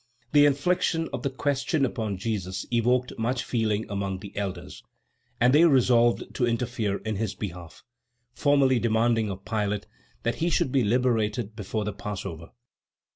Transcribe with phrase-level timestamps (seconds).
[0.31, 4.81] The infliction of "the question" upon Jesus evoked much feeling among the elders,
[5.39, 7.83] and they resolved to interfere in his behalf;
[8.33, 9.85] formally demanding of Pilate
[10.23, 12.49] that he should be liberated before the Passover.